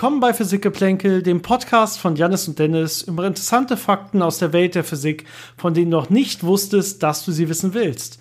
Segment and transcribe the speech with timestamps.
[0.00, 4.74] Willkommen bei Physikgeplänkel, dem Podcast von Janis und Dennis über interessante Fakten aus der Welt
[4.74, 5.26] der Physik,
[5.58, 8.18] von denen du noch nicht wusstest, dass du sie wissen willst.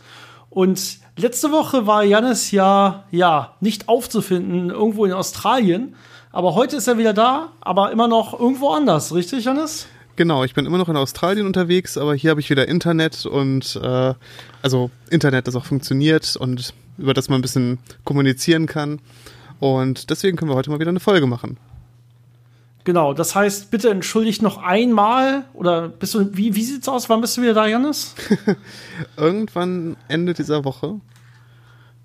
[0.50, 5.96] Und letzte Woche war Janis ja, ja, nicht aufzufinden, irgendwo in Australien.
[6.34, 9.87] Aber heute ist er wieder da, aber immer noch irgendwo anders, richtig, Janis?
[10.18, 13.79] Genau, ich bin immer noch in Australien unterwegs, aber hier habe ich wieder Internet und
[13.82, 14.14] äh,
[14.61, 19.00] also Internet, das auch funktioniert und über das man ein bisschen kommunizieren kann.
[19.61, 21.57] Und deswegen können wir heute mal wieder eine Folge machen.
[22.89, 27.07] Genau, das heißt, bitte entschuldigt noch einmal oder bist du, wie, wie sieht's aus?
[27.07, 28.15] Wann bist du wieder da, Janis?
[29.15, 31.00] Irgendwann Ende dieser Woche.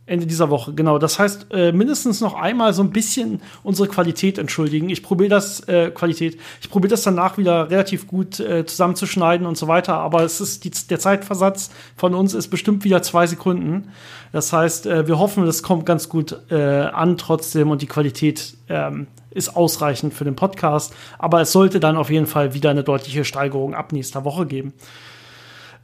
[0.04, 0.98] Ende dieser Woche, genau.
[0.98, 4.90] Das heißt, äh, mindestens noch einmal so ein bisschen unsere Qualität entschuldigen.
[4.90, 9.56] Ich probiere das, äh, Qualität, ich probiere das danach wieder relativ gut äh, zusammenzuschneiden und
[9.56, 13.88] so weiter, aber es ist die, der Zeitversatz von uns ist bestimmt wieder zwei Sekunden.
[14.32, 18.58] Das heißt, äh, wir hoffen, das kommt ganz gut äh, an trotzdem und die Qualität
[18.68, 22.84] ähm, ist ausreichend für den Podcast, aber es sollte dann auf jeden Fall wieder eine
[22.84, 24.72] deutliche Steigerung ab nächster Woche geben.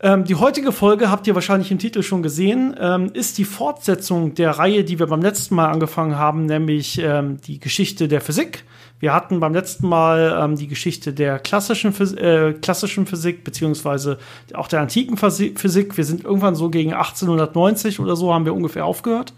[0.03, 4.35] Ähm, die heutige Folge, habt ihr wahrscheinlich im Titel schon gesehen, ähm, ist die Fortsetzung
[4.35, 8.65] der Reihe, die wir beim letzten Mal angefangen haben, nämlich ähm, die Geschichte der Physik.
[8.99, 14.19] Wir hatten beim letzten Mal ähm, die Geschichte der klassischen, Phys äh, klassischen Physik, beziehungsweise
[14.55, 15.97] auch der antiken Physik.
[15.97, 19.35] Wir sind irgendwann so gegen 1890 oder so haben wir ungefähr aufgehört.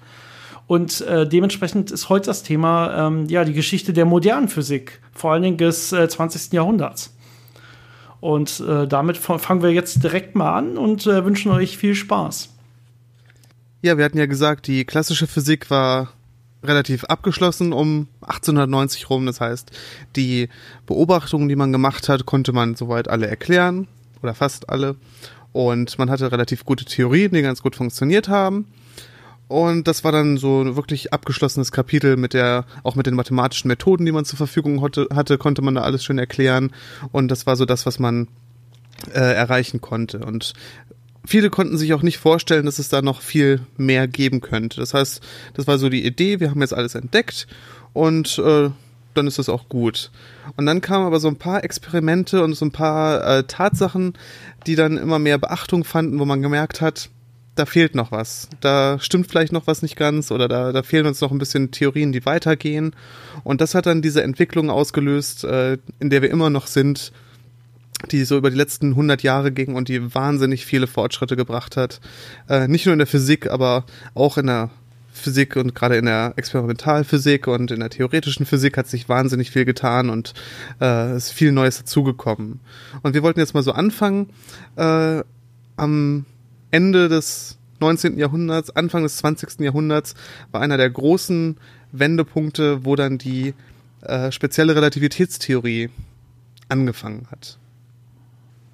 [0.73, 5.33] Und äh, dementsprechend ist heute das Thema ähm, ja die Geschichte der modernen Physik, vor
[5.33, 6.51] allen Dingen des äh, 20.
[6.55, 7.15] Jahrhunderts.
[8.21, 12.55] Und äh, damit fangen wir jetzt direkt mal an und äh, wünschen euch viel Spaß.
[13.83, 16.15] Ja, wir hatten ja gesagt, die klassische Physik war
[16.65, 19.27] relativ abgeschlossen um 1890 rum.
[19.27, 19.73] Das heißt,
[20.17, 20.49] die
[20.87, 23.89] Beobachtungen, die man gemacht hat, konnte man soweit alle erklären
[24.23, 24.97] oder fast alle.
[25.53, 28.69] Und man hatte relativ gute Theorien, die ganz gut funktioniert haben.
[29.53, 33.69] Und das war dann so ein wirklich abgeschlossenes Kapitel mit der, auch mit den mathematischen
[33.69, 36.73] Methoden, die man zur Verfügung hatte, konnte man da alles schön erklären.
[37.13, 38.29] Und das war so das, was man
[39.13, 40.21] äh, erreichen konnte.
[40.21, 40.55] Und
[41.27, 44.81] viele konnten sich auch nicht vorstellen, dass es da noch viel mehr geben könnte.
[44.81, 47.47] Das heißt, das war so die Idee, wir haben jetzt alles entdeckt
[47.93, 48.71] und äh,
[49.13, 50.11] dann ist das auch gut.
[50.57, 54.15] Und dann kamen aber so ein paar Experimente und so ein paar äh, Tatsachen,
[54.67, 57.11] die dann immer mehr Beachtung fanden, wo man gemerkt hat,
[57.55, 58.49] da fehlt noch was.
[58.61, 61.71] Da stimmt vielleicht noch was nicht ganz oder da, da fehlen uns noch ein bisschen
[61.71, 62.95] Theorien, die weitergehen.
[63.45, 67.13] Und das hat dann diese Entwicklung ausgelöst, äh, in der wir immer noch sind,
[68.11, 72.01] die so über die letzten 100 Jahre ging und die wahnsinnig viele Fortschritte gebracht hat.
[72.49, 74.71] Äh, nicht nur in der Physik, aber auch in der
[75.13, 79.67] Physik und gerade in der Experimentalphysik und in der theoretischen Physik hat sich wahnsinnig viel
[79.67, 80.33] getan und
[80.81, 82.61] äh, ist viel Neues dazugekommen.
[83.03, 84.31] Und wir wollten jetzt mal so anfangen
[84.77, 85.23] äh,
[85.77, 86.25] am
[86.73, 88.19] Ende des 19.
[88.19, 89.61] Jahrhunderts, Anfang des 20.
[89.61, 90.15] Jahrhunderts
[90.51, 91.59] war einer der großen
[91.93, 93.55] Wendepunkte, wo dann die
[94.01, 95.91] äh, spezielle Relativitätstheorie
[96.69, 97.59] angefangen hat.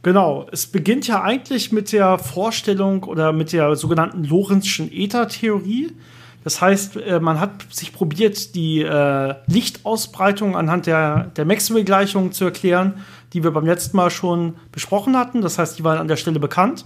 [0.02, 5.92] Genau, es beginnt ja eigentlich mit der Vorstellung oder mit der sogenannten Lorentzschen Äthertheorie.
[6.44, 12.44] Das heißt, äh, man hat sich probiert, die äh, Lichtausbreitung anhand der, der Maxwell-Gleichungen zu
[12.44, 15.40] erklären, die wir beim letzten Mal schon besprochen hatten.
[15.40, 16.84] Das heißt, die waren an der Stelle bekannt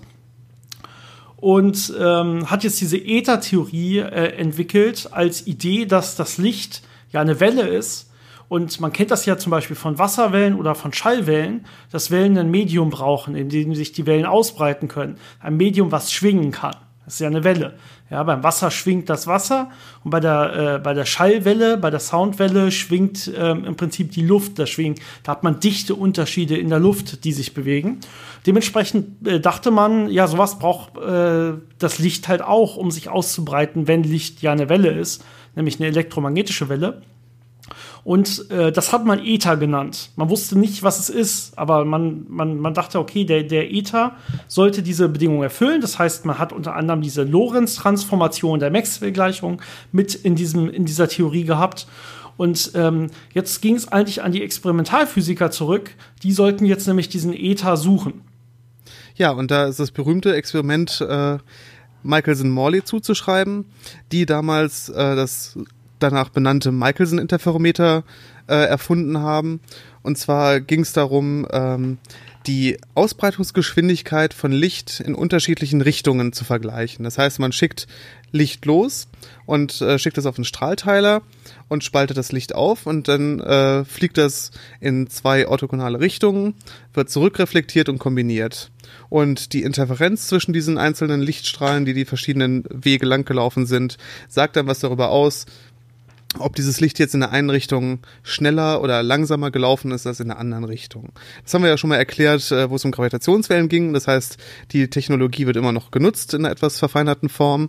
[1.43, 7.41] und ähm, hat jetzt diese Äther-Theorie äh, entwickelt als Idee, dass das Licht ja eine
[7.41, 8.13] Welle ist.
[8.47, 12.53] Und man kennt das ja zum Beispiel von Wasserwellen oder von Schallwellen, dass Wellen ein
[12.53, 15.17] Medium brauchen, in dem sich die Wellen ausbreiten können.
[15.41, 16.77] Ein Medium, was schwingen kann.
[17.05, 17.75] Das ist ja eine Welle.
[18.11, 19.71] Ja, beim Wasser schwingt das Wasser
[20.05, 24.25] und bei der, äh, bei der Schallwelle, bei der Soundwelle schwingt ähm, im Prinzip die
[24.25, 24.59] Luft.
[24.59, 27.99] Da, schwingt, da hat man dichte Unterschiede in der Luft, die sich bewegen.
[28.47, 33.89] Dementsprechend äh, dachte man, ja, sowas braucht äh, das Licht halt auch, um sich auszubreiten,
[33.89, 35.25] wenn Licht ja eine Welle ist,
[35.57, 37.03] nämlich eine elektromagnetische Welle.
[38.05, 40.11] Und äh, das hat man Ether genannt.
[40.17, 44.17] Man wusste nicht, was es ist, aber man, man, man dachte, okay, der, der Ether
[44.49, 45.81] sollte diese Bedingung erfüllen.
[45.81, 49.63] Das heißt, man hat unter anderem diese Lorentz-Transformation der Maxwell-Gleichung
[49.93, 51.87] mit in, diesem, in dieser Theorie gehabt.
[52.37, 55.95] Und ähm, jetzt ging es eigentlich an die Experimentalphysiker zurück.
[56.25, 58.23] Die sollten jetzt nämlich diesen Ether suchen.
[59.15, 61.39] Ja, und da ist das berühmte Experiment äh,
[62.03, 63.67] Michelson-Morley zuzuschreiben,
[64.11, 65.57] die damals äh, das
[66.03, 68.05] danach benannte Michelson-Interferometer
[68.49, 69.61] äh, erfunden haben.
[70.03, 71.99] Und zwar ging es darum, ähm,
[72.47, 77.05] die Ausbreitungsgeschwindigkeit von Licht in unterschiedlichen Richtungen zu vergleichen.
[77.05, 77.87] Das heißt, man schickt
[78.33, 79.09] Licht los
[79.47, 81.23] und äh, schickt es auf einen Strahlteiler
[81.69, 84.51] und spaltet das Licht auf und dann äh, fliegt das
[84.81, 86.55] in zwei orthogonale Richtungen,
[86.95, 88.71] wird zurückreflektiert und kombiniert.
[89.09, 94.67] Und die Interferenz zwischen diesen einzelnen Lichtstrahlen, die die verschiedenen Wege langgelaufen sind, sagt dann
[94.67, 95.47] was darüber aus,
[96.39, 100.29] ob dieses Licht jetzt in der einen Richtung schneller oder langsamer gelaufen ist als in
[100.29, 101.11] der anderen Richtung.
[101.45, 103.93] Das haben wir ja schon mal erklärt, äh, wo es um Gravitationswellen ging.
[103.93, 104.39] Das heißt,
[104.73, 107.69] die Technologie wird immer noch genutzt in einer etwas verfeinerten Form.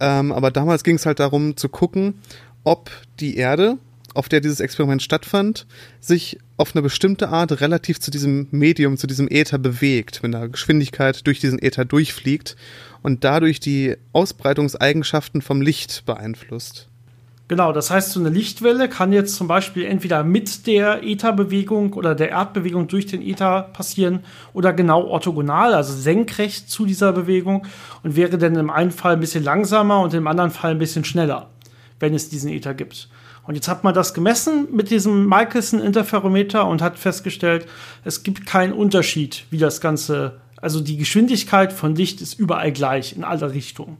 [0.00, 2.14] Ähm, aber damals ging es halt darum zu gucken,
[2.64, 2.90] ob
[3.20, 3.78] die Erde,
[4.14, 5.66] auf der dieses Experiment stattfand,
[6.00, 10.48] sich auf eine bestimmte Art relativ zu diesem Medium, zu diesem Äther bewegt, mit einer
[10.48, 12.56] Geschwindigkeit durch diesen Äther durchfliegt
[13.02, 16.88] und dadurch die Ausbreitungseigenschaften vom Licht beeinflusst.
[17.52, 22.14] Genau, das heißt, so eine Lichtwelle kann jetzt zum Beispiel entweder mit der Ätherbewegung oder
[22.14, 24.20] der Erdbewegung durch den Äther passieren
[24.54, 27.66] oder genau orthogonal, also senkrecht zu dieser Bewegung
[28.02, 31.04] und wäre dann im einen Fall ein bisschen langsamer und im anderen Fall ein bisschen
[31.04, 31.50] schneller,
[32.00, 33.10] wenn es diesen Äther gibt.
[33.46, 37.66] Und jetzt hat man das gemessen mit diesem Michelson-Interferometer und hat festgestellt,
[38.02, 43.14] es gibt keinen Unterschied, wie das Ganze, also die Geschwindigkeit von Licht ist überall gleich
[43.14, 43.98] in alle Richtungen.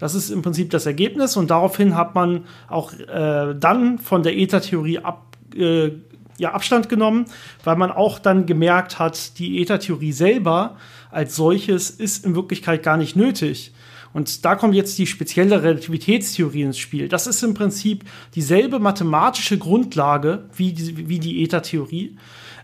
[0.00, 4.36] Das ist im Prinzip das Ergebnis und daraufhin hat man auch äh, dann von der
[4.36, 5.90] Ether-Theorie ab, äh,
[6.38, 7.26] ja, Abstand genommen,
[7.64, 10.76] weil man auch dann gemerkt hat, die Ether-Theorie selber
[11.10, 13.72] als solches ist in Wirklichkeit gar nicht nötig.
[14.12, 17.08] Und da kommt jetzt die spezielle Relativitätstheorie ins Spiel.
[17.08, 18.04] Das ist im Prinzip
[18.34, 22.16] dieselbe mathematische Grundlage wie die, wie die Ether-Theorie.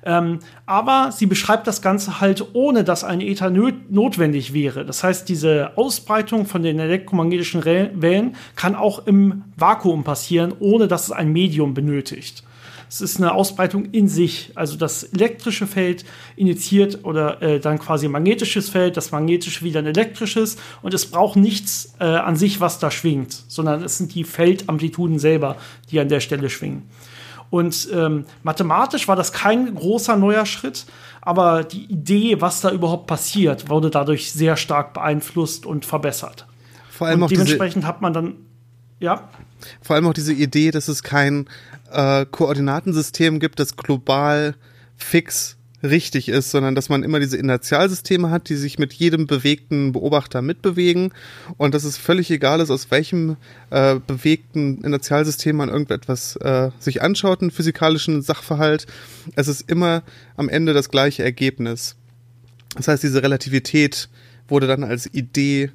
[0.06, 4.86] Ähm, aber sie beschreibt das Ganze halt, ohne dass ein Ether notwendig wäre.
[4.86, 11.04] Das heißt, diese Ausbreitung von den elektromagnetischen Wellen kann auch im Vakuum passieren, ohne dass
[11.04, 12.44] es ein Medium benötigt.
[12.88, 14.52] Es ist eine Ausbreitung in sich.
[14.54, 16.04] Also das elektrische Feld
[16.36, 21.06] initiiert oder äh, dann quasi ein magnetisches Feld, das magnetische wieder ein elektrisches und es
[21.06, 25.56] braucht nichts äh, an sich, was da schwingt, sondern es sind die Feldamplituden selber,
[25.90, 26.84] die an der Stelle schwingen.
[27.50, 30.86] Und ähm, mathematisch war das kein großer neuer Schritt,
[31.20, 36.46] aber die Idee, was da überhaupt passiert, wurde dadurch sehr stark beeinflusst und verbessert.
[36.90, 38.34] Vor allem und auch dementsprechend hat man dann,
[39.00, 39.28] ja.
[39.82, 41.48] Vor allem auch diese Idee, dass es kein
[41.90, 44.54] äh, Koordinatensystem gibt, das global
[44.96, 49.92] fix richtig ist, sondern dass man immer diese Inertialsysteme hat, die sich mit jedem bewegten
[49.92, 51.12] Beobachter mitbewegen
[51.56, 53.36] und dass es völlig egal ist, aus welchem
[53.70, 58.86] äh, bewegten Inertialsystem man irgendetwas äh, sich anschaut, einen physikalischen Sachverhalt.
[59.34, 60.02] Es ist immer
[60.36, 61.96] am Ende das gleiche Ergebnis.
[62.76, 64.08] Das heißt, diese Relativität
[64.48, 65.70] wurde dann als Idee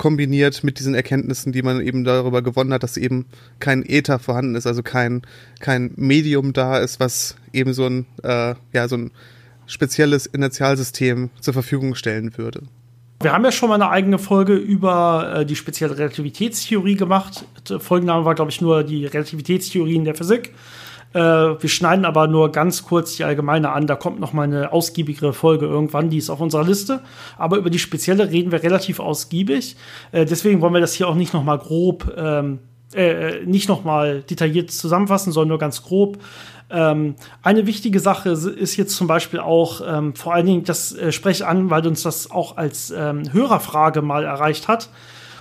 [0.00, 3.26] kombiniert mit diesen Erkenntnissen, die man eben darüber gewonnen hat, dass eben
[3.58, 5.20] kein Äther vorhanden ist, also kein,
[5.58, 9.10] kein Medium da ist, was eben so ein, äh, ja, so ein
[9.66, 12.62] spezielles Inertialsystem zur Verfügung stellen würde.
[13.20, 17.44] Wir haben ja schon mal eine eigene Folge über äh, die spezielle Relativitätstheorie gemacht.
[17.78, 20.54] Folgenname war, glaube ich, nur die Relativitätstheorien der Physik.
[21.12, 23.86] Äh, wir schneiden aber nur ganz kurz die allgemeine an.
[23.86, 27.00] Da kommt noch mal eine ausgiebigere Folge irgendwann, die ist auf unserer Liste.
[27.36, 29.76] Aber über die spezielle reden wir relativ ausgiebig.
[30.12, 32.60] Äh, deswegen wollen wir das hier auch nicht noch mal grob, ähm,
[32.94, 36.18] äh, nicht noch mal detailliert zusammenfassen, sondern nur ganz grob.
[36.70, 41.10] Ähm, eine wichtige Sache ist jetzt zum Beispiel auch, ähm, vor allen Dingen, das äh,
[41.10, 44.88] spreche an, weil uns das auch als ähm, Hörerfrage mal erreicht hat.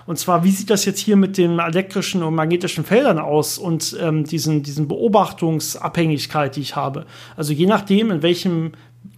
[0.09, 3.95] Und zwar, wie sieht das jetzt hier mit den elektrischen und magnetischen Feldern aus und
[4.01, 7.06] ähm, diesen, diesen Beobachtungsabhängigkeit, die ich habe?
[7.37, 8.71] Also je nachdem, in welchem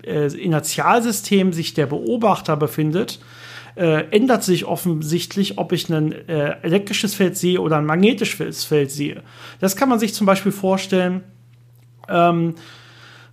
[0.06, 3.22] äh, Inertialsystem sich der Beobachter befindet,
[3.76, 8.92] äh, ändert sich offensichtlich, ob ich ein äh, elektrisches Feld sehe oder ein magnetisches Feld
[8.92, 9.24] sehe.
[9.62, 11.24] Das kann man sich zum Beispiel vorstellen.
[12.10, 12.56] Ähm,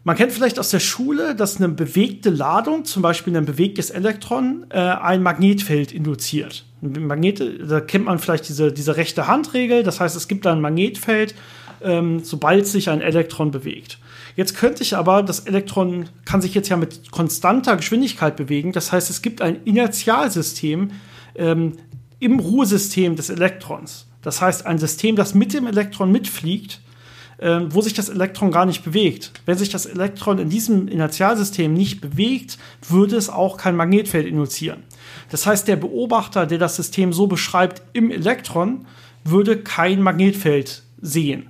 [0.09, 4.65] man kennt vielleicht aus der Schule, dass eine bewegte Ladung, zum Beispiel ein bewegtes Elektron,
[4.71, 6.65] äh, ein Magnetfeld induziert.
[6.81, 11.35] Magnete, da kennt man vielleicht diese, diese rechte Handregel, das heißt, es gibt ein Magnetfeld,
[11.83, 13.99] ähm, sobald sich ein Elektron bewegt.
[14.35, 18.91] Jetzt könnte ich aber, das Elektron kann sich jetzt ja mit konstanter Geschwindigkeit bewegen, das
[18.91, 20.91] heißt, es gibt ein Inertialsystem
[21.35, 21.73] ähm,
[22.19, 24.07] im Ruhesystem des Elektrons.
[24.23, 26.81] Das heißt, ein System, das mit dem Elektron mitfliegt,
[27.39, 29.33] äh, wo sich das Elektron gar nicht bewegt.
[29.47, 34.83] Wenn sich das Elektron in diesem Inertialsystem nicht bewegt, würde es auch kein Magnetfeld induzieren.
[35.31, 38.87] Das heißt, der Beobachter, der das System so beschreibt im Elektron,
[39.25, 41.49] würde kein Magnetfeld sehen.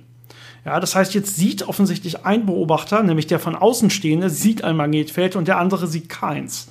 [0.65, 4.75] Ja, das heißt, jetzt sieht offensichtlich ein Beobachter, nämlich der von außen stehende, sieht ein
[4.75, 6.69] Magnetfeld und der andere sieht keins.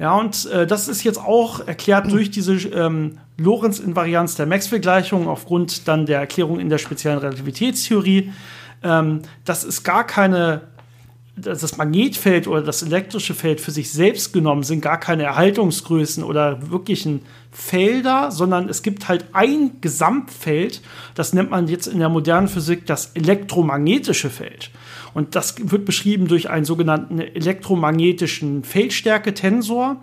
[0.00, 5.86] Ja, und äh, das ist jetzt auch erklärt durch diese ähm, Lorentz-Invarianz der Maxwell-Gleichung aufgrund
[5.88, 8.32] dann der Erklärung in der speziellen Relativitätstheorie.
[8.82, 10.62] Ähm, das ist gar keine
[11.36, 16.70] das Magnetfeld oder das elektrische Feld für sich selbst genommen sind gar keine Erhaltungsgrößen oder
[16.70, 20.82] wirklichen Felder, sondern es gibt halt ein Gesamtfeld,
[21.14, 24.70] das nennt man jetzt in der modernen Physik das elektromagnetische Feld.
[25.14, 29.96] Und das wird beschrieben durch einen sogenannten elektromagnetischen Feldstärke-Tensor.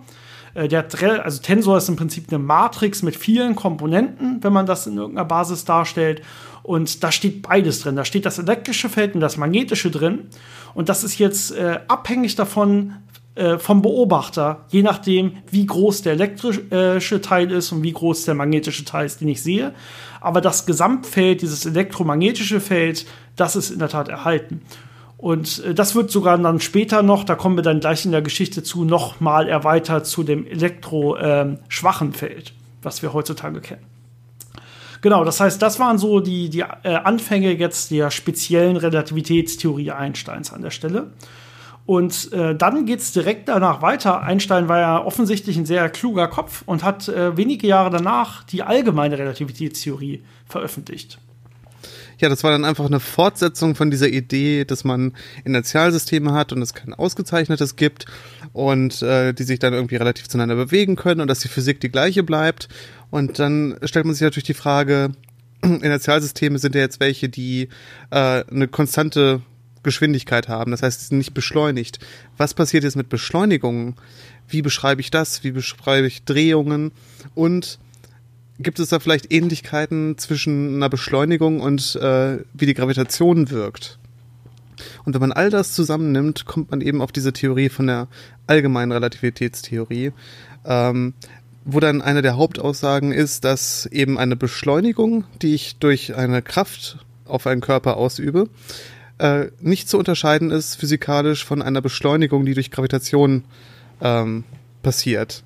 [0.54, 0.86] Äh, der
[1.24, 5.26] also Tensor ist im Prinzip eine Matrix mit vielen Komponenten, wenn man das in irgendeiner
[5.26, 6.22] Basis darstellt.
[6.62, 7.96] Und da steht beides drin.
[7.96, 10.26] Da steht das elektrische Feld und das magnetische drin.
[10.74, 12.94] Und das ist jetzt äh, abhängig davon,
[13.38, 18.34] äh, vom Beobachter, je nachdem, wie groß der elektrische Teil ist und wie groß der
[18.34, 19.74] magnetische Teil ist, den ich sehe.
[20.20, 24.62] Aber das Gesamtfeld, dieses elektromagnetische Feld, das ist in der Tat erhalten.
[25.18, 28.22] Und äh, das wird sogar dann später noch, da kommen wir dann gleich in der
[28.22, 33.84] Geschichte zu, noch mal erweitert zu dem elektroschwachen ähm, Feld, was wir heutzutage kennen.
[35.00, 40.52] Genau, das heißt, das waren so die, die äh, Anfänge jetzt der speziellen Relativitätstheorie Einsteins
[40.52, 41.12] an der Stelle.
[41.86, 44.22] Und äh, dann geht es direkt danach weiter.
[44.22, 48.62] Einstein war ja offensichtlich ein sehr kluger Kopf und hat äh, wenige Jahre danach die
[48.62, 51.18] allgemeine Relativitätstheorie veröffentlicht.
[52.18, 55.12] Ja, das war dann einfach eine Fortsetzung von dieser Idee, dass man
[55.44, 58.06] Inertialsysteme hat und es kein ausgezeichnetes gibt
[58.52, 61.90] und äh, die sich dann irgendwie relativ zueinander bewegen können und dass die Physik die
[61.90, 62.68] gleiche bleibt.
[63.10, 65.12] Und dann stellt man sich natürlich die Frage,
[65.62, 67.68] Inertialsysteme sind ja jetzt welche, die
[68.10, 69.42] äh, eine konstante
[69.84, 70.72] Geschwindigkeit haben.
[70.72, 72.00] Das heißt, sie sind nicht beschleunigt.
[72.36, 73.94] Was passiert jetzt mit Beschleunigungen?
[74.48, 75.44] Wie beschreibe ich das?
[75.44, 76.90] Wie beschreibe ich Drehungen?
[77.34, 77.78] Und
[78.58, 83.98] gibt es da vielleicht Ähnlichkeiten zwischen einer Beschleunigung und äh, wie die Gravitation wirkt?
[85.04, 88.08] Und wenn man all das zusammennimmt, kommt man eben auf diese Theorie von der
[88.46, 90.12] allgemeinen Relativitätstheorie,
[90.64, 91.14] ähm,
[91.64, 96.98] wo dann eine der Hauptaussagen ist, dass eben eine Beschleunigung, die ich durch eine Kraft
[97.24, 98.48] auf einen Körper ausübe,
[99.18, 103.44] äh, nicht zu unterscheiden ist physikalisch von einer Beschleunigung, die durch Gravitation
[104.00, 104.44] ähm,
[104.82, 105.42] passiert.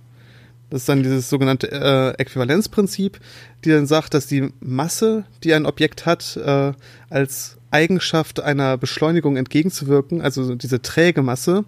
[0.72, 3.20] Das ist dann dieses sogenannte äh, Äquivalenzprinzip,
[3.62, 6.72] die dann sagt, dass die Masse, die ein Objekt hat, äh,
[7.10, 11.66] als Eigenschaft einer Beschleunigung entgegenzuwirken, also diese träge Masse,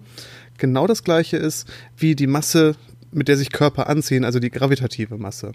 [0.57, 2.75] genau das gleiche ist wie die Masse,
[3.11, 5.51] mit der sich Körper anziehen, also die gravitative Masse.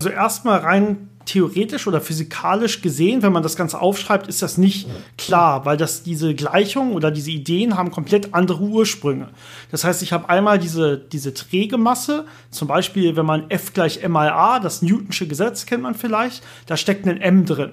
[0.00, 4.88] Also erstmal rein theoretisch oder physikalisch gesehen, wenn man das Ganze aufschreibt, ist das nicht
[5.16, 9.28] klar, weil das diese Gleichungen oder diese Ideen haben komplett andere Ursprünge.
[9.70, 14.02] Das heißt, ich habe einmal diese, diese träge Masse, zum Beispiel, wenn man F gleich
[14.02, 17.70] M mal A, das Newtonsche Gesetz kennt man vielleicht, da steckt ein M drin.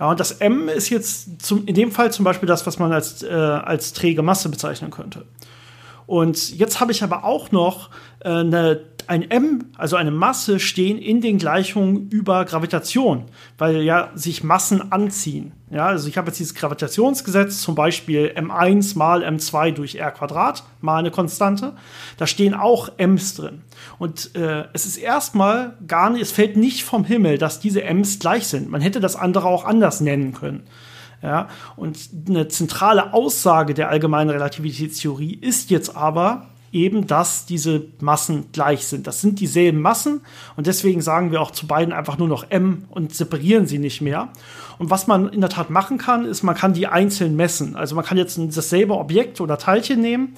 [0.00, 2.92] Ja, und das M ist jetzt zum, in dem Fall zum Beispiel das, was man
[2.92, 5.24] als, äh, als träge Masse bezeichnen könnte.
[6.06, 10.98] Und jetzt habe ich aber auch noch äh, eine ein M, also eine Masse, stehen
[10.98, 13.24] in den Gleichungen über Gravitation,
[13.58, 15.52] weil ja sich Massen anziehen.
[15.70, 20.62] Ja, also ich habe jetzt dieses Gravitationsgesetz, zum Beispiel M1 mal M2 durch R Quadrat,
[20.80, 21.74] mal eine Konstante.
[22.16, 23.62] Da stehen auch M's drin.
[23.98, 28.18] Und äh, es ist erstmal gar nicht, es fällt nicht vom Himmel, dass diese M's
[28.18, 28.70] gleich sind.
[28.70, 30.64] Man hätte das andere auch anders nennen können.
[31.22, 38.46] Ja, und eine zentrale Aussage der allgemeinen Relativitätstheorie ist jetzt aber, eben, dass diese Massen
[38.52, 39.06] gleich sind.
[39.06, 40.20] Das sind dieselben Massen
[40.56, 44.00] und deswegen sagen wir auch zu beiden einfach nur noch M und separieren sie nicht
[44.00, 44.28] mehr.
[44.78, 47.76] Und was man in der Tat machen kann, ist, man kann die einzeln messen.
[47.76, 50.34] Also man kann jetzt dasselbe Objekt oder Teilchen nehmen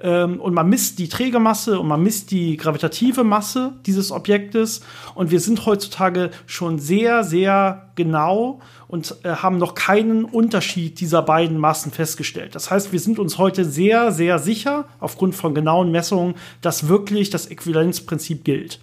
[0.00, 4.80] ähm, und man misst die Trägermasse und man misst die gravitative Masse dieses Objektes.
[5.14, 11.22] Und wir sind heutzutage schon sehr, sehr genau und äh, haben noch keinen Unterschied dieser
[11.22, 12.54] beiden Massen festgestellt.
[12.54, 17.30] Das heißt, wir sind uns heute sehr, sehr sicher, aufgrund von genauen Messungen, dass wirklich
[17.30, 18.80] das Äquivalenzprinzip gilt.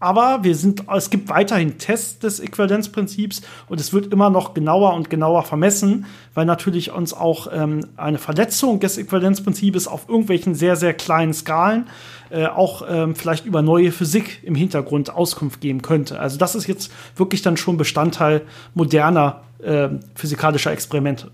[0.00, 4.94] Aber wir sind, es gibt weiterhin Tests des Äquivalenzprinzips und es wird immer noch genauer
[4.94, 10.76] und genauer vermessen, weil natürlich uns auch ähm, eine Verletzung des Äquivalenzprinzips auf irgendwelchen sehr,
[10.76, 11.88] sehr kleinen Skalen
[12.30, 16.20] äh, auch ähm, vielleicht über neue Physik im Hintergrund Auskunft geben könnte.
[16.20, 18.42] Also das ist jetzt wirklich dann schon Bestandteil
[18.74, 21.30] moderner äh, physikalischer Experimente.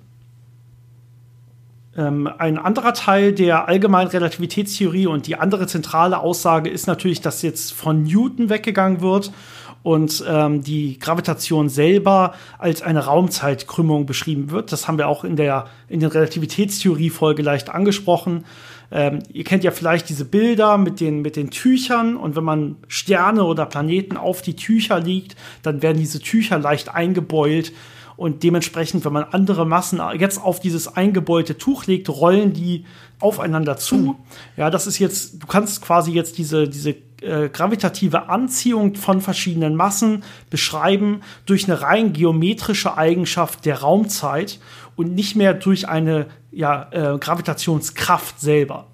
[1.97, 7.43] Ähm, ein anderer Teil der allgemeinen Relativitätstheorie und die andere zentrale Aussage ist natürlich, dass
[7.43, 9.33] jetzt von Newton weggegangen wird
[9.85, 14.73] und ähm, die Gravitation selber als eine Raumzeitkrümmung beschrieben wird.
[14.73, 18.45] Das haben wir auch in der in den Relativitätstheorie-Folge leicht angesprochen.
[18.91, 22.77] Ähm, ihr kennt ja vielleicht diese Bilder mit den, mit den Tüchern und wenn man
[22.89, 27.73] Sterne oder Planeten auf die Tücher liegt, dann werden diese Tücher leicht eingebeult
[28.17, 32.85] und dementsprechend, wenn man andere Massen jetzt auf dieses eingebeulte Tuch legt, rollen die
[33.21, 33.97] aufeinander zu.
[33.97, 34.15] Mhm.
[34.57, 39.75] Ja, das ist jetzt, du kannst quasi jetzt diese, diese äh, gravitative Anziehung von verschiedenen
[39.77, 44.61] Massen beschreiben durch eine rein geometrische Eigenschaft der Raumzeit
[44.97, 48.87] und nicht mehr durch eine ja, äh, Gravitationskraft selber.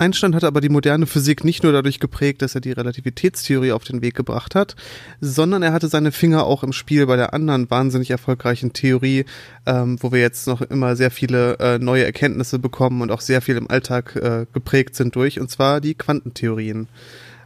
[0.00, 3.84] Einstein hat aber die moderne Physik nicht nur dadurch geprägt, dass er die Relativitätstheorie auf
[3.84, 4.74] den Weg gebracht hat,
[5.20, 9.26] sondern er hatte seine Finger auch im Spiel bei der anderen wahnsinnig erfolgreichen Theorie,
[9.66, 13.42] ähm, wo wir jetzt noch immer sehr viele äh, neue Erkenntnisse bekommen und auch sehr
[13.42, 16.88] viel im Alltag äh, geprägt sind durch, und zwar die Quantentheorien.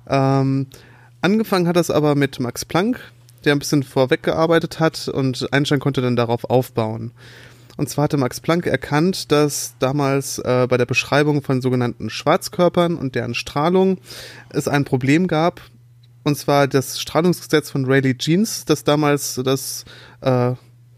[0.08, 0.66] Ähm,
[1.22, 3.00] angefangen hat das aber mit Max Planck,
[3.44, 7.10] der ein bisschen vorweggearbeitet hat und Einstein konnte dann darauf aufbauen.
[7.76, 12.96] Und zwar hatte Max Planck erkannt, dass damals äh, bei der Beschreibung von sogenannten Schwarzkörpern
[12.96, 13.98] und deren Strahlung
[14.50, 15.60] es ein Problem gab.
[16.22, 19.84] Und zwar das Strahlungsgesetz von Rayleigh-Jeans, das damals das
[20.20, 20.52] äh,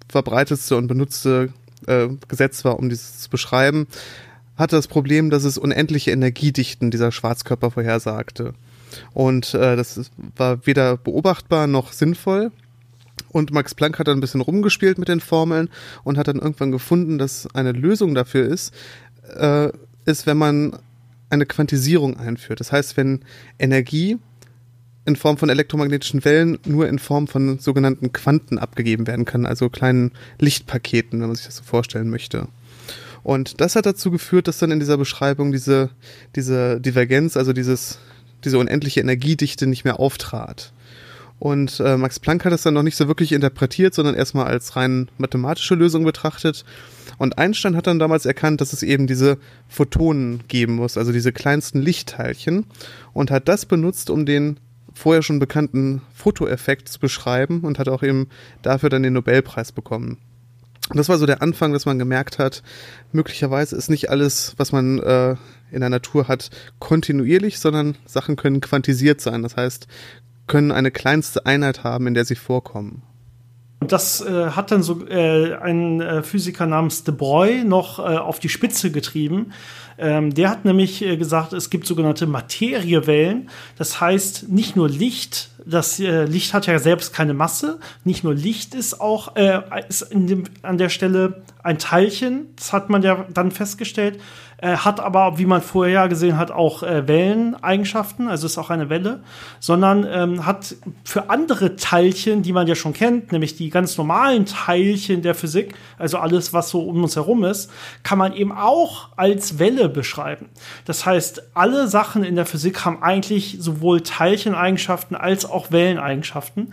[0.08, 1.52] verbreitetste und benutzte
[1.86, 3.86] äh, Gesetz war, um dieses zu beschreiben,
[4.56, 8.54] hatte das Problem, dass es unendliche Energiedichten dieser Schwarzkörper vorhersagte.
[9.12, 12.52] Und äh, das war weder beobachtbar noch sinnvoll.
[13.36, 15.68] Und Max Planck hat dann ein bisschen rumgespielt mit den Formeln
[16.04, 18.72] und hat dann irgendwann gefunden, dass eine Lösung dafür ist,
[19.36, 19.68] äh,
[20.06, 20.78] ist, wenn man
[21.28, 22.60] eine Quantisierung einführt.
[22.60, 23.20] Das heißt, wenn
[23.58, 24.16] Energie
[25.04, 29.68] in Form von elektromagnetischen Wellen nur in Form von sogenannten Quanten abgegeben werden kann, also
[29.68, 32.48] kleinen Lichtpaketen, wenn man sich das so vorstellen möchte.
[33.22, 35.90] Und das hat dazu geführt, dass dann in dieser Beschreibung diese,
[36.36, 37.98] diese Divergenz, also dieses,
[38.44, 40.72] diese unendliche Energiedichte nicht mehr auftrat.
[41.38, 44.74] Und äh, Max Planck hat es dann noch nicht so wirklich interpretiert, sondern erstmal als
[44.74, 46.64] rein mathematische Lösung betrachtet.
[47.18, 49.38] Und Einstein hat dann damals erkannt, dass es eben diese
[49.68, 52.66] Photonen geben muss, also diese kleinsten Lichtteilchen,
[53.12, 54.58] und hat das benutzt, um den
[54.94, 58.28] vorher schon bekannten Fotoeffekt zu beschreiben und hat auch eben
[58.62, 60.16] dafür dann den Nobelpreis bekommen.
[60.88, 62.62] Und das war so der Anfang, dass man gemerkt hat,
[63.12, 65.36] möglicherweise ist nicht alles, was man äh,
[65.70, 69.42] in der Natur hat, kontinuierlich, sondern Sachen können quantisiert sein.
[69.42, 69.88] Das heißt,
[70.46, 73.02] können eine kleinste Einheit haben, in der sie vorkommen.
[73.80, 78.16] Und das äh, hat dann so äh, ein äh, Physiker namens De Broglie noch äh,
[78.16, 79.52] auf die Spitze getrieben.
[79.98, 83.50] Ähm, der hat nämlich äh, gesagt, es gibt sogenannte Materiewellen.
[83.76, 88.34] Das heißt, nicht nur Licht, das äh, Licht hat ja selbst keine Masse, nicht nur
[88.34, 89.36] Licht ist auch
[89.88, 94.20] ist dem, an der Stelle ein Teilchen, das hat man ja dann festgestellt,
[94.58, 98.88] äh, hat aber, wie man vorher gesehen hat, auch äh, Welleneigenschaften, also ist auch eine
[98.88, 99.20] Welle,
[99.60, 104.46] sondern ähm, hat für andere Teilchen, die man ja schon kennt, nämlich die ganz normalen
[104.46, 107.70] Teilchen der Physik, also alles, was so um uns herum ist,
[108.02, 110.48] kann man eben auch als Welle beschreiben.
[110.86, 116.72] Das heißt, alle Sachen in der Physik haben eigentlich sowohl Teilcheneigenschaften als auch Welleneigenschaften.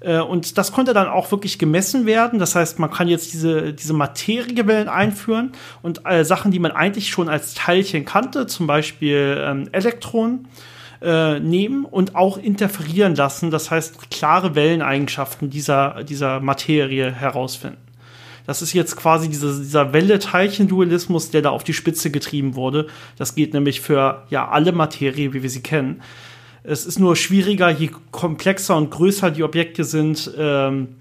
[0.00, 2.38] Äh, und das konnte dann auch wirklich gemessen werden.
[2.38, 7.08] Das heißt, man kann jetzt diese, diese Materiewellen einführen und äh, Sachen, die man eigentlich
[7.08, 10.48] schon als Teilchen kannte, zum Beispiel ähm, Elektronen,
[11.02, 13.50] äh, nehmen und auch interferieren lassen.
[13.50, 17.78] Das heißt, klare Welleneigenschaften dieser, dieser Materie herausfinden.
[18.46, 22.88] Das ist jetzt quasi diese, dieser Welle-Teilchen-Dualismus, der da auf die Spitze getrieben wurde.
[23.16, 26.02] Das geht nämlich für ja alle Materie, wie wir sie kennen.
[26.62, 30.96] Es ist nur schwieriger, je komplexer und größer die Objekte sind, ähm,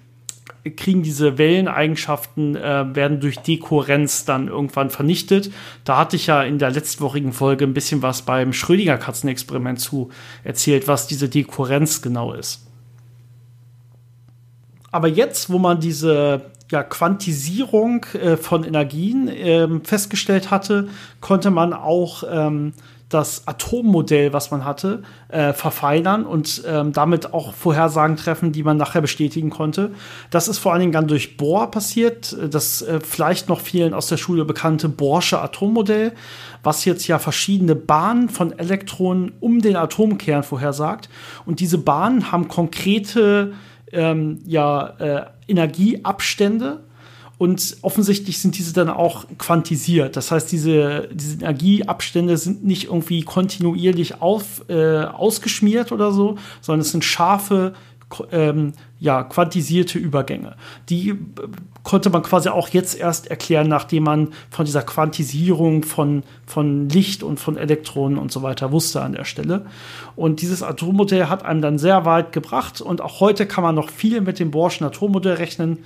[0.76, 5.52] kriegen diese Welleneigenschaften, äh, werden durch Dekohärenz dann irgendwann vernichtet.
[5.84, 10.10] Da hatte ich ja in der letztwochigen Folge ein bisschen was beim Schrödinger-Katzenexperiment zu
[10.44, 12.66] erzählt, was diese Dekohärenz genau ist.
[14.92, 16.42] Aber jetzt, wo man diese
[16.72, 20.90] ja, Quantisierung äh, von Energien äh, festgestellt hatte,
[21.22, 22.74] konnte man auch ähm,
[23.10, 28.78] das Atommodell, was man hatte, äh, verfeinern und ähm, damit auch Vorhersagen treffen, die man
[28.78, 29.92] nachher bestätigen konnte.
[30.30, 34.08] Das ist vor allen Dingen dann durch Bohr passiert, das äh, vielleicht noch vielen aus
[34.08, 36.14] der Schule bekannte Bohrsche Atommodell,
[36.62, 41.10] was jetzt ja verschiedene Bahnen von Elektronen um den Atomkern vorhersagt.
[41.46, 43.54] Und diese Bahnen haben konkrete
[43.92, 46.84] ähm, ja, äh, Energieabstände
[47.40, 50.18] und offensichtlich sind diese dann auch quantisiert.
[50.18, 56.82] Das heißt, diese, diese Energieabstände sind nicht irgendwie kontinuierlich auf, äh, ausgeschmiert oder so, sondern
[56.82, 57.74] es sind scharfe,
[58.32, 60.58] ähm, ja, quantisierte Übergänge.
[60.90, 61.18] Die
[61.84, 67.24] konnte man quasi auch jetzt erst erklären, nachdem man von dieser Quantisierung von, von Licht
[67.24, 69.66] und von Elektronen und so weiter wusste an der Stelle.
[70.18, 73.90] Und dieses Atommodell hat einem dann sehr weit gebracht und auch heute kann man noch
[73.90, 75.78] viel mit dem Bohrschen Atommodell rechnen.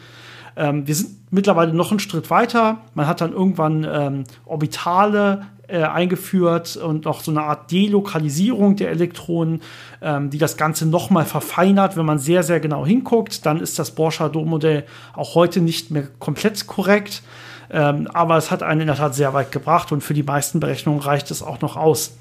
[0.56, 2.78] Ähm, wir sind mittlerweile noch einen Schritt weiter.
[2.94, 8.92] Man hat dann irgendwann ähm, Orbitale äh, eingeführt und noch so eine Art Delokalisierung der
[8.92, 9.62] Elektronen,
[10.02, 11.98] ähm, die das Ganze nochmal verfeinert.
[11.98, 16.08] Wenn man sehr, sehr genau hinguckt, dann ist das Borscher Doppelmodell auch heute nicht mehr
[16.20, 17.24] komplett korrekt.
[17.72, 20.60] Ähm, aber es hat einen in der Tat sehr weit gebracht und für die meisten
[20.60, 22.18] Berechnungen reicht es auch noch aus.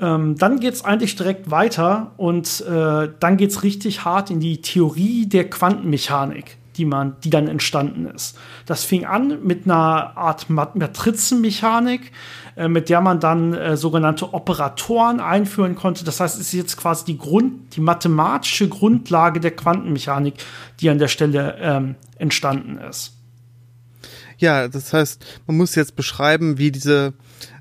[0.00, 4.40] Ähm, dann geht es eigentlich direkt weiter und äh, dann geht es richtig hart in
[4.40, 6.56] die Theorie der Quantenmechanik.
[6.76, 8.38] die man, die dann entstanden ist.
[8.64, 12.12] Das fing an mit einer Art Matrizenmechanik,
[12.56, 16.04] äh, mit der man dann äh, sogenannte Operatoren einführen konnte.
[16.04, 20.34] Das heißt, es ist jetzt quasi die Grund, die mathematische Grundlage der Quantenmechanik,
[20.80, 23.12] die an der Stelle ähm, entstanden ist.
[24.38, 27.12] Ja, das heißt, man muss jetzt beschreiben, wie diese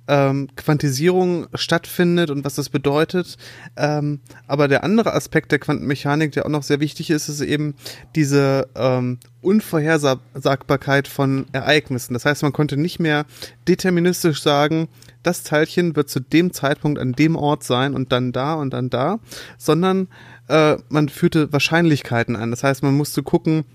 [0.10, 3.38] ähm, Quantisierung stattfindet und was das bedeutet.
[3.78, 7.76] Ähm, aber der andere Aspekt der Quantenmechanik, der auch noch sehr wichtig ist, ist eben
[8.16, 12.14] diese ähm, Unvorhersagbarkeit von Ereignissen.
[12.14, 13.26] Das heißt, man konnte nicht mehr
[13.68, 14.90] deterministisch sagen,
[15.22, 18.90] das Teilchen wird zu dem Zeitpunkt an dem Ort sein und dann da und dann
[18.90, 19.20] da,
[19.58, 20.08] sondern
[20.48, 22.50] äh, man führte Wahrscheinlichkeiten an.
[22.50, 23.66] Das heißt, man musste gucken,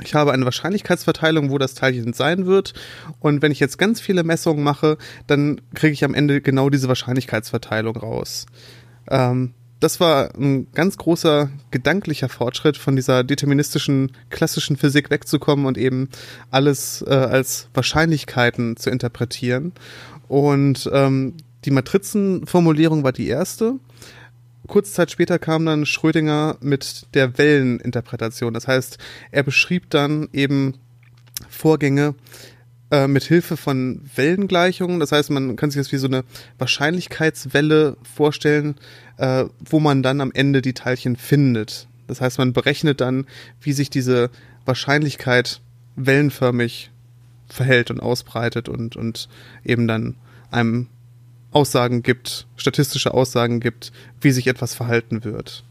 [0.00, 2.72] ich habe eine Wahrscheinlichkeitsverteilung, wo das Teilchen sein wird.
[3.20, 6.88] Und wenn ich jetzt ganz viele Messungen mache, dann kriege ich am Ende genau diese
[6.88, 8.46] Wahrscheinlichkeitsverteilung raus.
[9.10, 15.76] Ähm, das war ein ganz großer gedanklicher Fortschritt, von dieser deterministischen klassischen Physik wegzukommen und
[15.76, 16.08] eben
[16.50, 19.72] alles äh, als Wahrscheinlichkeiten zu interpretieren.
[20.28, 23.74] Und ähm, die Matrizenformulierung war die erste
[24.66, 28.54] kurze Zeit später kam dann Schrödinger mit der Welleninterpretation.
[28.54, 28.98] Das heißt,
[29.30, 30.74] er beschrieb dann eben
[31.48, 32.14] Vorgänge
[32.90, 35.00] äh, mit Hilfe von Wellengleichungen.
[35.00, 36.24] Das heißt, man kann sich das wie so eine
[36.58, 38.76] Wahrscheinlichkeitswelle vorstellen,
[39.16, 41.88] äh, wo man dann am Ende die Teilchen findet.
[42.06, 43.26] Das heißt, man berechnet dann,
[43.60, 44.30] wie sich diese
[44.64, 45.60] Wahrscheinlichkeit
[45.96, 46.90] wellenförmig
[47.48, 49.28] verhält und ausbreitet und, und
[49.64, 50.16] eben dann
[50.50, 50.88] einem
[51.52, 55.64] Aussagen gibt, statistische Aussagen gibt, wie sich etwas verhalten wird.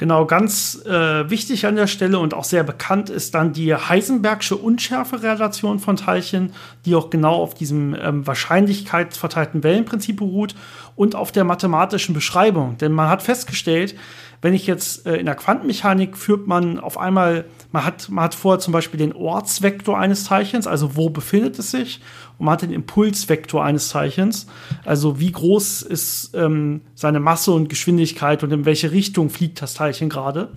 [0.00, 4.56] Genau, ganz äh, wichtig an der Stelle und auch sehr bekannt ist dann die Heisenbergsche
[4.56, 6.54] Unschärferelation von Teilchen,
[6.86, 10.54] die auch genau auf diesem ähm, wahrscheinlichkeitsverteilten Wellenprinzip beruht
[10.96, 12.78] und auf der mathematischen Beschreibung.
[12.78, 13.94] Denn man hat festgestellt,
[14.42, 18.34] wenn ich jetzt äh, in der Quantenmechanik führt man auf einmal, man hat, man hat
[18.34, 22.00] vorher zum Beispiel den Ortsvektor eines Teilchens, also wo befindet es sich,
[22.38, 24.46] und man hat den Impulsvektor eines Teilchens,
[24.84, 29.74] also wie groß ist ähm, seine Masse und Geschwindigkeit und in welche Richtung fliegt das
[29.74, 30.48] Teilchen gerade.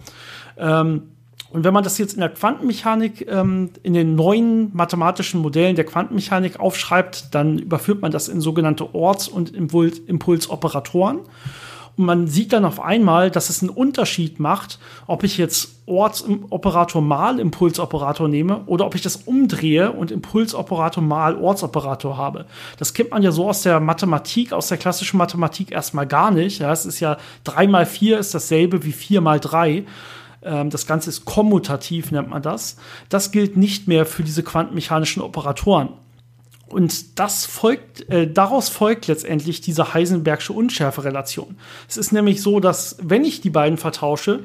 [0.57, 1.03] Ähm,
[1.53, 5.85] und wenn man das jetzt in der Quantenmechanik, ähm, in den neuen mathematischen Modellen der
[5.85, 11.19] Quantenmechanik aufschreibt, dann überführt man das in sogenannte Orts- und Impulsoperatoren.
[11.95, 17.01] Und man sieht dann auf einmal, dass es einen Unterschied macht, ob ich jetzt Ortsoperator
[17.01, 22.45] mal Impulsoperator nehme oder ob ich das umdrehe und Impulsoperator mal Ortsoperator habe.
[22.79, 26.59] Das kennt man ja so aus der Mathematik, aus der klassischen Mathematik erstmal gar nicht.
[26.59, 29.85] Ja, es ist ja drei mal vier ist dasselbe wie vier mal drei.
[30.41, 32.77] Ähm, das Ganze ist kommutativ, nennt man das.
[33.09, 35.89] Das gilt nicht mehr für diese quantenmechanischen Operatoren.
[36.73, 41.57] Und das folgt, äh, daraus folgt letztendlich diese Heisenbergsche Unschärferelation.
[41.87, 44.41] Es ist nämlich so, dass wenn ich die beiden vertausche,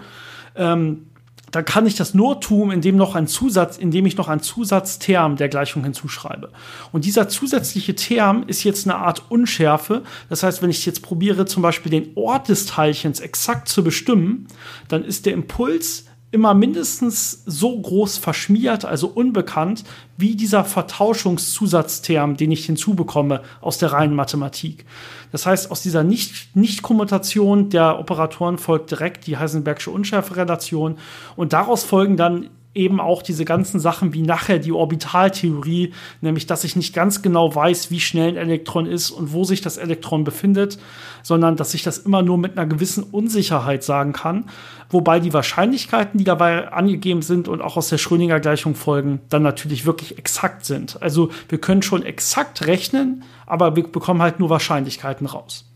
[0.55, 1.07] ähm,
[1.51, 5.37] dann kann ich das nur tun, indem noch ein Zusatz, indem ich noch einen Zusatzterm
[5.37, 6.51] der Gleichung hinzuschreibe.
[6.93, 10.03] Und dieser zusätzliche Term ist jetzt eine Art Unschärfe.
[10.29, 14.47] Das heißt, wenn ich jetzt probiere, zum Beispiel den Ort des Teilchens exakt zu bestimmen,
[14.89, 19.85] dann ist der Impuls immer mindestens so groß verschmiert, also unbekannt,
[20.19, 24.85] wie dieser Vertauschungszusatzterm, den ich hinzubekomme aus der reinen Mathematik.
[25.33, 30.99] Das heißt, aus dieser Nicht-Kommutation -Nicht der Operatoren folgt direkt die Heisenbergsche Unschärferelation
[31.37, 36.65] und daraus folgen dann eben auch diese ganzen Sachen wie nachher die Orbitaltheorie, nämlich dass
[36.65, 40.25] ich nicht ganz genau weiß, wie schnell ein Elektron ist und wo sich das Elektron
[40.25, 40.79] befindet,
[41.23, 44.45] sondern dass ich das immer nur mit einer gewissen Unsicherheit sagen kann,
[44.91, 49.43] wobei die Wahrscheinlichkeiten, die dabei angegeben sind und auch aus der Schrödinger Gleichung folgen, dann
[49.43, 51.03] natürlich wirklich exakt sind.
[51.03, 55.68] Also wir können schon exakt rechnen, aber wir bekommen halt nur Wahrscheinlichkeiten raus.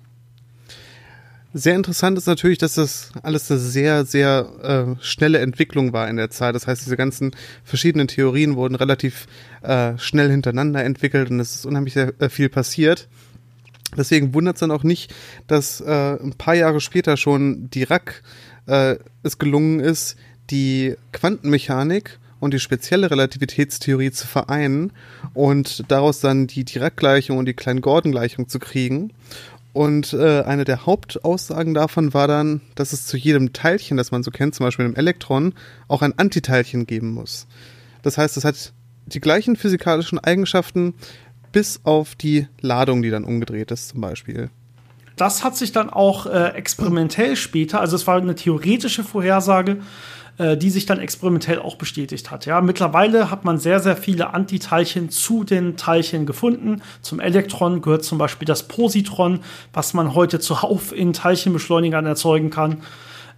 [1.54, 6.16] Sehr interessant ist natürlich, dass das alles eine sehr, sehr äh, schnelle Entwicklung war in
[6.16, 6.54] der Zeit.
[6.54, 9.26] Das heißt, diese ganzen verschiedenen Theorien wurden relativ
[9.60, 13.06] äh, schnell hintereinander entwickelt und es ist unheimlich sehr, äh, viel passiert.
[13.94, 15.14] Deswegen wundert es dann auch nicht,
[15.46, 18.22] dass äh, ein paar Jahre später schon Dirac
[18.66, 20.16] äh, es gelungen ist,
[20.50, 24.92] die Quantenmechanik und die spezielle Relativitätstheorie zu vereinen
[25.32, 29.12] und daraus dann die Dirac-Gleichung und die Klein-Gordon-Gleichung zu kriegen.
[29.72, 34.22] Und äh, eine der Hauptaussagen davon war dann, dass es zu jedem Teilchen, das man
[34.22, 35.54] so kennt, zum Beispiel einem Elektron,
[35.88, 37.46] auch ein Antiteilchen geben muss.
[38.02, 38.72] Das heißt, es hat
[39.06, 40.94] die gleichen physikalischen Eigenschaften,
[41.52, 44.50] bis auf die Ladung, die dann umgedreht ist, zum Beispiel.
[45.16, 49.78] Das hat sich dann auch äh, experimentell später, also es war eine theoretische Vorhersage,
[50.38, 52.46] äh, die sich dann experimentell auch bestätigt hat.
[52.46, 56.82] Ja, mittlerweile hat man sehr, sehr viele Antiteilchen zu den Teilchen gefunden.
[57.02, 59.40] Zum Elektron gehört zum Beispiel das Positron,
[59.72, 62.82] was man heute zuhauf in Teilchenbeschleunigern erzeugen kann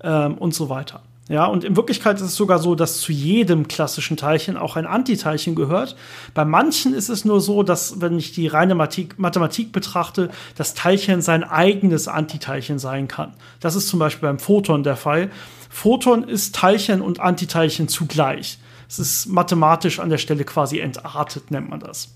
[0.03, 1.03] ähm, und so weiter.
[1.29, 4.87] Ja, und in Wirklichkeit ist es sogar so, dass zu jedem klassischen Teilchen auch ein
[4.87, 5.97] Antiteilchen gehört.
[6.35, 10.75] Bei manchen ist es nur so, dass, wenn ich die reine Mathematik, Mathematik betrachte, das
[10.75, 13.33] Teilchen sein eigenes Antiteilchen sein kann.
[13.61, 15.31] Das ist zum Beispiel beim Photon der Fall.
[15.75, 18.59] Photon ist Teilchen und Antiteilchen zugleich.
[18.89, 22.11] Es ist mathematisch an der Stelle quasi entartet, nennt man das.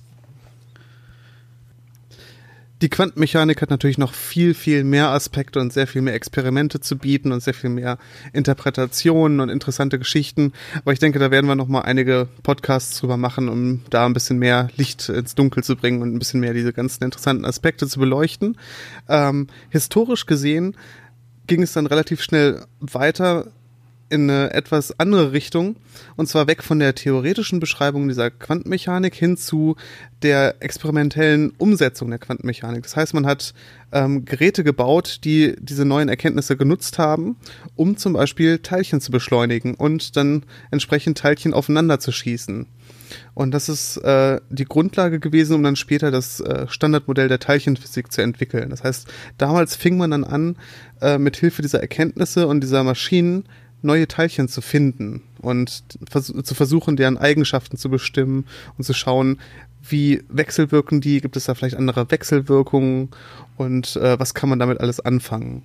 [2.82, 6.96] Die Quantenmechanik hat natürlich noch viel, viel mehr Aspekte und sehr viel mehr Experimente zu
[6.96, 7.98] bieten und sehr viel mehr
[8.32, 10.52] Interpretationen und interessante Geschichten.
[10.76, 14.12] Aber ich denke, da werden wir noch mal einige Podcasts drüber machen, um da ein
[14.12, 17.88] bisschen mehr Licht ins Dunkel zu bringen und ein bisschen mehr diese ganzen interessanten Aspekte
[17.88, 18.56] zu beleuchten.
[19.08, 20.76] Ähm, historisch gesehen
[21.48, 23.48] ging es dann relativ schnell weiter
[24.10, 25.76] in eine etwas andere Richtung
[26.16, 29.76] und zwar weg von der theoretischen Beschreibung dieser Quantenmechanik hin zu
[30.22, 32.84] der experimentellen Umsetzung der Quantenmechanik.
[32.84, 33.52] Das heißt, man hat
[33.92, 37.36] ähm, Geräte gebaut, die diese neuen Erkenntnisse genutzt haben,
[37.76, 42.66] um zum Beispiel Teilchen zu beschleunigen und dann entsprechend Teilchen aufeinander zu schießen.
[43.34, 48.12] Und das ist äh, die Grundlage gewesen, um dann später das äh, Standardmodell der Teilchenphysik
[48.12, 48.70] zu entwickeln.
[48.70, 50.56] Das heißt, damals fing man dann an,
[51.00, 53.44] äh, mit Hilfe dieser Erkenntnisse und dieser Maschinen
[53.82, 58.44] neue Teilchen zu finden und vers zu versuchen, deren Eigenschaften zu bestimmen
[58.76, 59.38] und zu schauen,
[59.88, 63.10] wie wechselwirken die, gibt es da vielleicht andere Wechselwirkungen
[63.56, 65.62] und äh, was kann man damit alles anfangen.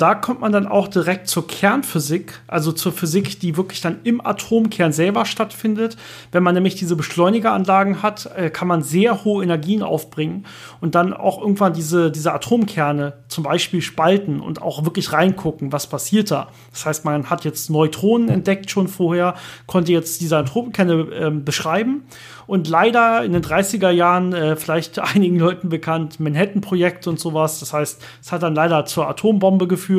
[0.00, 4.24] Da kommt man dann auch direkt zur Kernphysik, also zur Physik, die wirklich dann im
[4.24, 5.98] Atomkern selber stattfindet.
[6.32, 10.46] Wenn man nämlich diese Beschleunigeranlagen hat, äh, kann man sehr hohe Energien aufbringen
[10.80, 15.86] und dann auch irgendwann diese, diese Atomkerne zum Beispiel spalten und auch wirklich reingucken, was
[15.86, 16.48] passiert da.
[16.70, 19.34] Das heißt, man hat jetzt Neutronen entdeckt schon vorher,
[19.66, 22.04] konnte jetzt diese Atomkerne äh, beschreiben
[22.46, 27.60] und leider in den 30er Jahren, äh, vielleicht einigen Leuten bekannt, Manhattan-Projekt und sowas.
[27.60, 29.89] Das heißt, es hat dann leider zur Atombombe geführt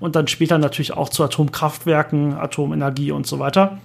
[0.00, 3.78] und dann später natürlich auch zu Atomkraftwerken, Atomenergie und so weiter.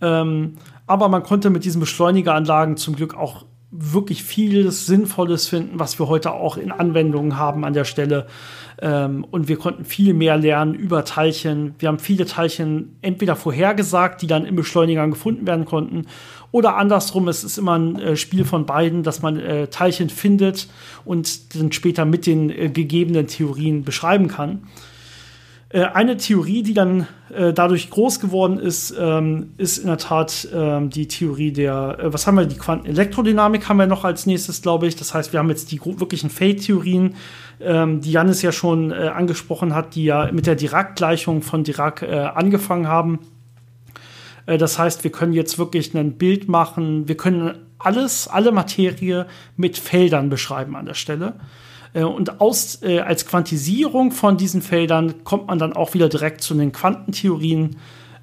[0.00, 5.98] Ähm, aber man konnte mit diesen Beschleunigeranlagen zum Glück auch wirklich vieles Sinnvolles finden, was
[5.98, 8.26] wir heute auch in Anwendungen haben an der Stelle.
[8.80, 11.74] Ähm, und wir konnten viel mehr lernen über Teilchen.
[11.78, 16.06] Wir haben viele Teilchen entweder vorhergesagt, die dann in Beschleunigern gefunden werden konnten,
[16.50, 20.68] oder andersrum, es ist immer ein äh, Spiel von beiden, dass man äh, Teilchen findet
[21.04, 24.62] und dann später mit den äh, gegebenen Theorien beschreiben kann.
[25.70, 30.48] Äh, eine Theorie, die dann äh, dadurch groß geworden ist, ähm, ist in der Tat
[30.54, 34.62] ähm, die Theorie der, äh, was haben wir, die Quantenelektrodynamik haben wir noch als nächstes,
[34.62, 34.96] glaube ich.
[34.96, 37.16] Das heißt, wir haben jetzt die wirklichen Fate-Theorien,
[37.60, 42.88] ähm, die Janis ja schon angesprochen hat, die ja mit der Dirac-Gleichung von Dirac angefangen
[42.88, 43.37] haben äh,
[44.56, 49.76] das heißt, wir können jetzt wirklich ein Bild machen, wir können alles, alle Materie mit
[49.76, 51.34] Feldern beschreiben an der Stelle.
[51.92, 56.42] Äh, und aus, äh, als Quantisierung von diesen Feldern kommt man dann auch wieder direkt
[56.42, 57.76] zu den Quantentheorien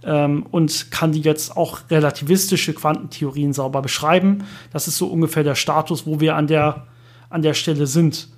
[0.04, 4.44] ähm, und kann die jetzt auch relativistische Quantentheorien sauber beschreiben.
[4.72, 6.88] Das ist so ungefähr der Status, wo wir an der,
[7.30, 8.30] an der Stelle sind.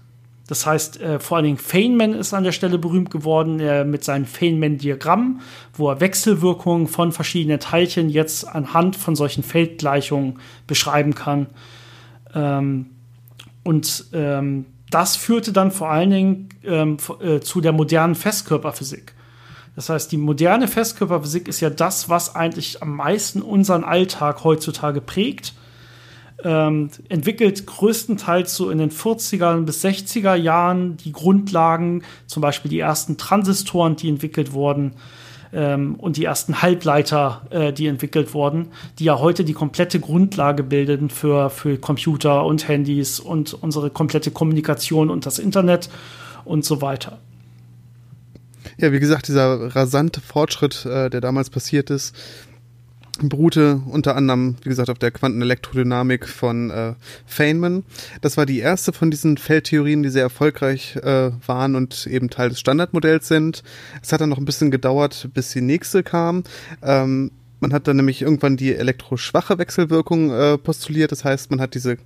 [0.47, 4.03] Das heißt, äh, vor allen Dingen Feynman ist an der Stelle berühmt geworden äh, mit
[4.03, 5.41] seinem Feynman-Diagramm,
[5.73, 11.47] wo er Wechselwirkungen von verschiedenen Teilchen jetzt anhand von solchen Feldgleichungen beschreiben kann.
[12.33, 12.91] Ähm,
[13.63, 19.13] und ähm, das führte dann vor allen Dingen ähm, äh, zu der modernen Festkörperphysik.
[19.75, 25.01] Das heißt, die moderne Festkörperphysik ist ja das, was eigentlich am meisten unseren Alltag heutzutage
[25.01, 25.53] prägt
[26.43, 32.79] ähm, entwickelt größtenteils so in den 40er bis 60er Jahren die Grundlagen, zum Beispiel die
[32.79, 34.93] ersten Transistoren, die entwickelt wurden
[35.51, 38.67] ähm, und die ersten Halbleiter, äh, die entwickelt wurden,
[38.99, 44.31] die ja heute die komplette Grundlage bilden für, für Computer und Handys und unsere komplette
[44.31, 45.89] Kommunikation und das Internet
[46.45, 47.19] und so weiter.
[48.79, 52.15] Ja, wie gesagt, dieser rasante Fortschritt, äh, der damals passiert ist,
[53.21, 56.93] beruhte unter anderem, wie gesagt, auf der Quantenelektrodynamik von äh,
[57.25, 57.83] Feynman.
[58.21, 62.49] Das war die erste von diesen Feldtheorien, die sehr erfolgreich äh, waren und eben Teil
[62.49, 63.63] des Standardmodells sind.
[64.01, 66.43] Es hat dann noch ein bisschen gedauert, bis die nächste kam.
[66.81, 71.11] Ähm, man hat dann nämlich irgendwann die elektroschwache Wechselwirkung äh, postuliert.
[71.11, 71.97] Das heißt, man hat diese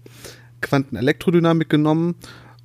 [0.62, 2.16] Quantenelektrodynamik genommen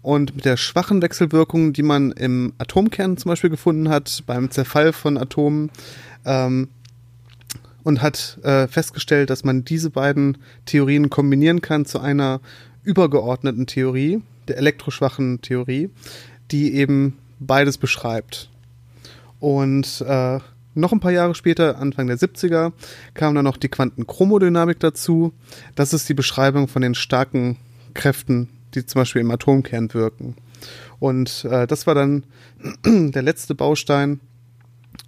[0.02, 4.92] und mit der schwachen Wechselwirkung, die man im Atomkern zum Beispiel gefunden hat, beim Zerfall
[4.92, 5.70] von Atomen,
[6.24, 6.68] ähm,
[7.86, 12.40] und hat äh, festgestellt, dass man diese beiden Theorien kombinieren kann zu einer
[12.82, 15.90] übergeordneten Theorie, der elektroschwachen Theorie,
[16.50, 18.50] die eben beides beschreibt.
[19.38, 20.40] Und äh,
[20.74, 22.72] noch ein paar Jahre später, Anfang der 70er,
[23.14, 25.32] kam dann noch die Quantenchromodynamik dazu.
[25.76, 27.56] Das ist die Beschreibung von den starken
[27.94, 30.34] Kräften, die zum Beispiel im Atomkern wirken.
[30.98, 32.24] Und äh, das war dann
[32.84, 34.18] der letzte Baustein,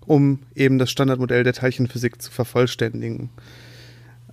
[0.09, 3.31] um eben das Standardmodell der Teilchenphysik zu vervollständigen.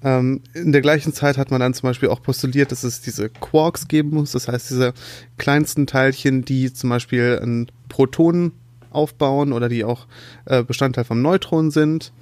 [0.04, 3.30] Ähm, in der gleichen Zeit hat man dann zum Beispiel auch postuliert, dass es diese
[3.30, 4.94] Quarks geben muss, das heißt diese
[5.38, 8.54] kleinsten Teilchen, die zum Beispiel ein Proton
[8.90, 10.08] aufbauen oder die auch
[10.46, 12.14] äh, Bestandteil vom Neutron sind.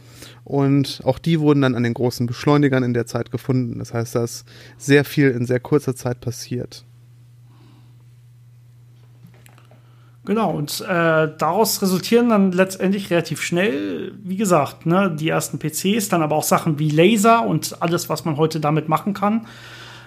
[0.43, 3.79] Und auch die wurden dann an den großen Beschleunigern in der Zeit gefunden.
[3.79, 4.45] Das heißt, da ist
[4.77, 6.85] sehr viel in sehr kurzer Zeit passiert.
[10.25, 16.07] Genau, und äh, daraus resultieren dann letztendlich relativ schnell, wie gesagt, ne, die ersten PCs,
[16.07, 19.47] dann aber auch Sachen wie Laser und alles, was man heute damit machen kann.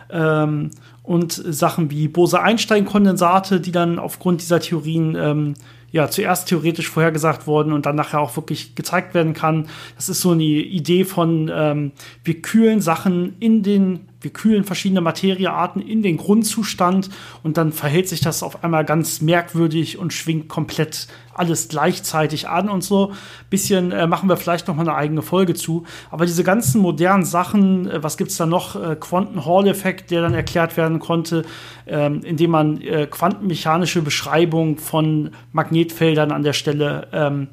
[0.08, 0.70] Ähm,
[1.02, 5.54] und Sachen wie Bose-Einstein-Kondensate, die dann aufgrund dieser Theorien ähm,
[5.92, 9.68] ja zuerst theoretisch vorhergesagt worden und dann nachher auch wirklich gezeigt werden kann.
[9.96, 11.92] Das ist so eine Idee von, ähm,
[12.24, 17.10] wir kühlen Sachen in den wir kühlen verschiedene Materiearten in den Grundzustand
[17.42, 22.68] und dann verhält sich das auf einmal ganz merkwürdig und schwingt komplett alles gleichzeitig an
[22.68, 23.12] und so.
[23.50, 25.84] Bisschen äh, machen wir vielleicht noch mal eine eigene Folge zu.
[26.10, 28.74] Aber diese ganzen modernen Sachen, äh, was gibt's da noch?
[28.74, 31.44] Äh, Quanten Hall Effekt, der dann erklärt werden konnte,
[31.86, 37.48] ähm, indem man äh, quantenmechanische Beschreibung von Magnetfeldern an der Stelle ähm,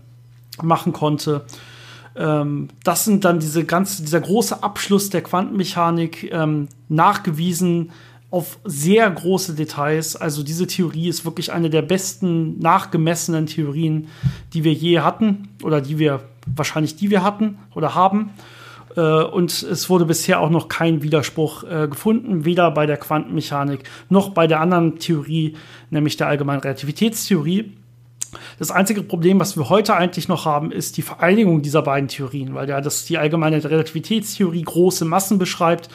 [0.61, 1.45] machen konnte.
[2.15, 7.91] Ähm, das sind dann diese ganze, dieser große Abschluss der Quantenmechanik ähm, nachgewiesen
[8.29, 10.15] auf sehr große Details.
[10.15, 14.07] Also diese Theorie ist wirklich eine der besten nachgemessenen Theorien,
[14.53, 18.31] die wir je hatten oder die wir wahrscheinlich die wir hatten oder haben.
[18.95, 23.83] Äh, und es wurde bisher auch noch kein Widerspruch äh, gefunden, weder bei der Quantenmechanik
[24.09, 25.55] noch bei der anderen Theorie,
[25.89, 27.71] nämlich der allgemeinen Relativitätstheorie.
[28.59, 32.53] Das einzige Problem, was wir heute eigentlich noch haben, ist die Vereinigung dieser beiden Theorien,
[32.53, 35.89] weil ja das die allgemeine Relativitätstheorie große Massen beschreibt.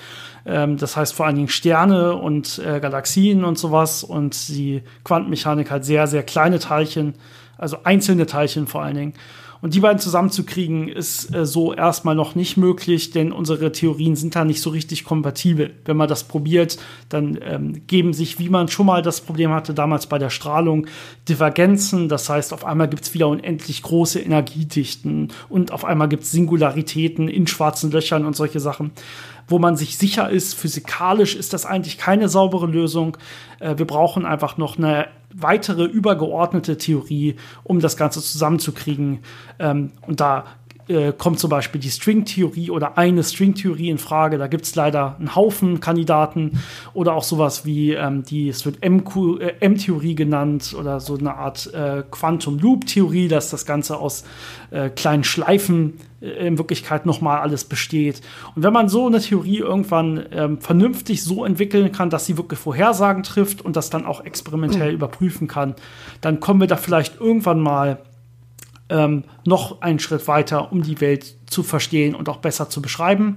[0.46, 5.70] Ähm, das heißt vor allen Dingen Sterne und äh, Galaxien und sowas und die Quantenmechanik
[5.70, 7.14] halt sehr, sehr kleine Teilchen,
[7.56, 9.14] also einzelne Teilchen vor allen Dingen.
[9.60, 14.36] Und die beiden zusammenzukriegen, ist äh, so erstmal noch nicht möglich, denn unsere Theorien sind
[14.36, 15.74] da nicht so richtig kompatibel.
[15.84, 19.74] Wenn man das probiert, dann ähm, geben sich, wie man schon mal das Problem hatte,
[19.74, 20.86] damals bei der Strahlung,
[21.28, 22.08] Divergenzen.
[22.08, 26.30] Das heißt, auf einmal gibt es wieder unendlich große Energiedichten und auf einmal gibt es
[26.30, 28.92] Singularitäten in schwarzen Löchern und solche Sachen
[29.48, 33.16] wo man sich sicher ist, physikalisch ist das eigentlich keine saubere Lösung.
[33.58, 39.20] Äh, wir brauchen einfach noch eine weitere übergeordnete Theorie, um das Ganze zusammenzukriegen.
[39.58, 40.44] Ähm, und da
[40.88, 44.38] äh, kommt zum Beispiel die Stringtheorie oder eine Stringtheorie in Frage.
[44.38, 46.60] Da gibt es leider einen Haufen Kandidaten
[46.94, 51.72] oder auch sowas wie ähm, die, es wird M-Theorie äh, genannt oder so eine Art
[51.74, 54.24] äh, Quantum Loop-Theorie, dass das Ganze aus
[54.70, 58.22] äh, kleinen Schleifen äh, in Wirklichkeit nochmal alles besteht.
[58.56, 62.58] Und wenn man so eine Theorie irgendwann ähm, vernünftig so entwickeln kann, dass sie wirklich
[62.58, 64.94] Vorhersagen trifft und das dann auch experimentell mhm.
[64.94, 65.74] überprüfen kann,
[66.20, 67.98] dann kommen wir da vielleicht irgendwann mal
[68.88, 73.36] ähm, noch einen Schritt weiter, um die Welt zu verstehen und auch besser zu beschreiben.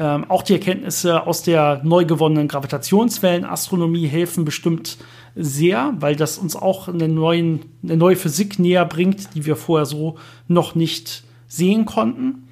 [0.00, 4.98] Ähm, auch die Erkenntnisse aus der neu gewonnenen Gravitationswellenastronomie helfen bestimmt
[5.34, 9.86] sehr, weil das uns auch eine, neuen, eine neue Physik näher bringt, die wir vorher
[9.86, 12.48] so noch nicht sehen konnten.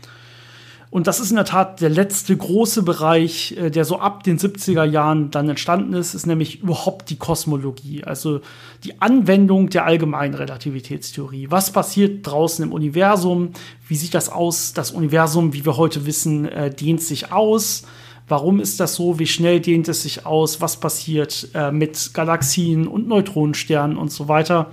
[0.97, 4.39] Und das ist in der Tat der letzte große Bereich, äh, der so ab den
[4.39, 8.41] 70er Jahren dann entstanden ist, ist nämlich überhaupt die Kosmologie, also
[8.85, 11.49] die Anwendung der allgemeinen Relativitätstheorie.
[11.51, 13.51] Was passiert draußen im Universum?
[13.87, 14.73] Wie sieht das aus?
[14.73, 17.83] Das Universum, wie wir heute wissen, äh, dehnt sich aus.
[18.29, 19.19] Warum ist das so?
[19.19, 20.61] Wie schnell dehnt es sich aus?
[20.61, 24.73] Was passiert äh, mit Galaxien und Neutronensternen und so weiter?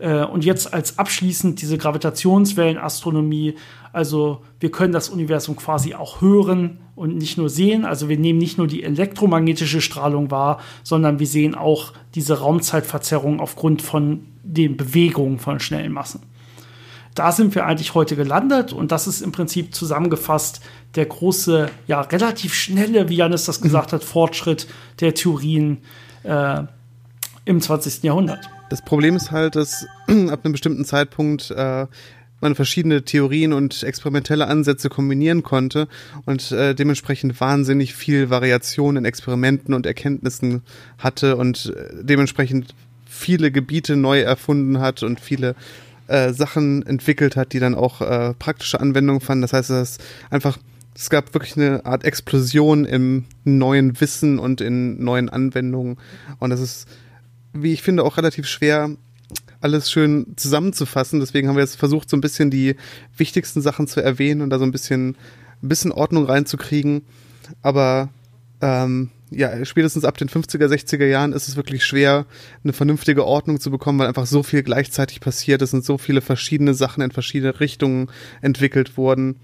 [0.00, 3.54] Äh, und jetzt als abschließend diese Gravitationswellenastronomie.
[3.92, 7.84] Also wir können das Universum quasi auch hören und nicht nur sehen.
[7.84, 13.40] Also wir nehmen nicht nur die elektromagnetische Strahlung wahr, sondern wir sehen auch diese Raumzeitverzerrung
[13.40, 16.22] aufgrund von den Bewegungen von schnellen Massen.
[17.14, 20.60] Da sind wir eigentlich heute gelandet und das ist im Prinzip zusammengefasst
[20.94, 24.68] der große, ja, relativ schnelle, wie Janis das gesagt hat, Fortschritt
[25.00, 25.78] der Theorien
[26.22, 26.62] äh,
[27.44, 28.04] im 20.
[28.04, 28.48] Jahrhundert.
[28.70, 31.86] Das Problem ist halt, dass ab einem bestimmten Zeitpunkt äh,
[32.40, 35.88] man verschiedene Theorien und experimentelle Ansätze kombinieren konnte
[36.24, 40.62] und äh, dementsprechend wahnsinnig viel Variation in Experimenten und Erkenntnissen
[40.98, 42.74] hatte und äh, dementsprechend
[43.04, 45.56] viele Gebiete neu erfunden hat und viele
[46.06, 49.42] äh, Sachen entwickelt hat, die dann auch äh, praktische Anwendungen fanden.
[49.42, 49.98] Das heißt, dass
[50.30, 50.58] einfach
[50.94, 55.98] es gab wirklich eine Art Explosion im neuen Wissen und in neuen Anwendungen
[56.38, 56.86] und das ist
[57.52, 58.90] wie ich finde, auch relativ schwer,
[59.60, 61.20] alles schön zusammenzufassen.
[61.20, 62.76] Deswegen haben wir jetzt versucht, so ein bisschen die
[63.16, 65.16] wichtigsten Sachen zu erwähnen und da so ein bisschen,
[65.62, 67.02] ein bisschen Ordnung reinzukriegen.
[67.62, 68.08] Aber
[68.60, 72.26] ähm, ja, spätestens ab den 50er, 60er Jahren ist es wirklich schwer,
[72.64, 76.20] eine vernünftige Ordnung zu bekommen, weil einfach so viel gleichzeitig passiert ist und so viele
[76.20, 78.10] verschiedene Sachen in verschiedene Richtungen
[78.42, 79.36] entwickelt wurden.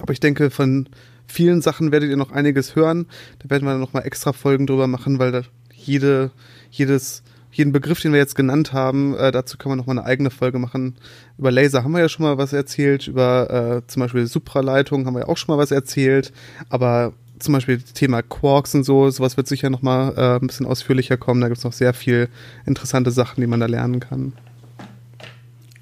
[0.00, 0.88] Aber ich denke, von
[1.26, 3.06] vielen Sachen werdet ihr noch einiges hören.
[3.38, 6.32] Da werden wir noch mal extra Folgen drüber machen, weil da jede,
[6.70, 7.22] jedes,
[7.52, 10.30] jeden Begriff, den wir jetzt genannt haben, äh, dazu kann man noch mal eine eigene
[10.30, 10.96] Folge machen.
[11.38, 15.14] Über Laser haben wir ja schon mal was erzählt, über äh, zum Beispiel Supraleitung haben
[15.14, 16.32] wir ja auch schon mal was erzählt,
[16.68, 20.46] aber zum Beispiel das Thema Quarks und so, sowas wird sicher noch mal äh, ein
[20.46, 21.40] bisschen ausführlicher kommen.
[21.40, 22.28] Da gibt es noch sehr viel
[22.66, 24.32] interessante Sachen, die man da lernen kann.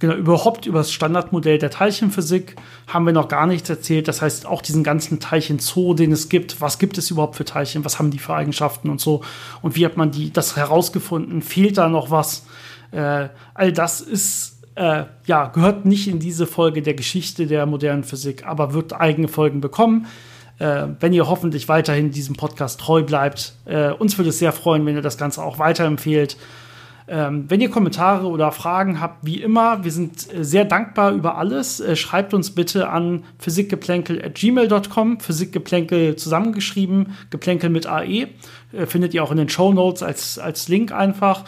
[0.00, 4.08] Genau, überhaupt über das Standardmodell der Teilchenphysik haben wir noch gar nichts erzählt.
[4.08, 6.62] Das heißt, auch diesen ganzen Teilchenzoo, den es gibt.
[6.62, 7.84] Was gibt es überhaupt für Teilchen?
[7.84, 9.22] Was haben die für Eigenschaften und so?
[9.60, 11.42] Und wie hat man die, das herausgefunden?
[11.42, 12.46] Fehlt da noch was?
[12.92, 18.02] Äh, all das ist, äh, ja, gehört nicht in diese Folge der Geschichte der modernen
[18.02, 20.06] Physik, aber wird eigene Folgen bekommen.
[20.58, 23.52] Äh, wenn ihr hoffentlich weiterhin diesem Podcast treu bleibt.
[23.66, 26.38] Äh, uns würde es sehr freuen, wenn ihr das Ganze auch weiterempfehlt.
[27.12, 31.38] Ähm, wenn ihr Kommentare oder Fragen habt, wie immer, wir sind äh, sehr dankbar über
[31.38, 31.80] alles.
[31.80, 38.28] Äh, schreibt uns bitte an physikgeplänkel.gmail.com, Physikgeplänkel zusammengeschrieben, Geplänkel mit AE.
[38.72, 41.46] Äh, findet ihr auch in den Show Notes als, als Link einfach.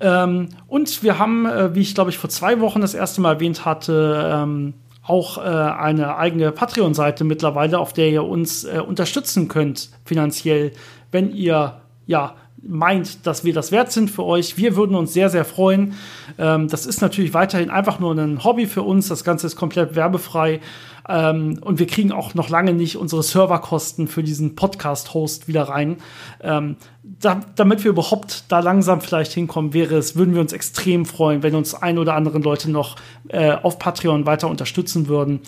[0.00, 3.34] Ähm, und wir haben, äh, wie ich glaube ich vor zwei Wochen das erste Mal
[3.34, 4.72] erwähnt hatte, ähm,
[5.02, 10.72] auch äh, eine eigene Patreon-Seite mittlerweile, auf der ihr uns äh, unterstützen könnt finanziell,
[11.12, 14.56] wenn ihr ja meint, dass wir das wert sind für euch.
[14.56, 15.94] Wir würden uns sehr, sehr freuen.
[16.38, 19.08] Ähm, das ist natürlich weiterhin einfach nur ein Hobby für uns.
[19.08, 20.60] Das Ganze ist komplett werbefrei.
[21.08, 25.96] Ähm, und wir kriegen auch noch lange nicht unsere Serverkosten für diesen Podcast-Host wieder rein.
[26.42, 31.06] Ähm, da, damit wir überhaupt da langsam vielleicht hinkommen, wäre es, würden wir uns extrem
[31.06, 32.96] freuen, wenn uns ein oder andere Leute noch
[33.28, 35.40] äh, auf Patreon weiter unterstützen würden.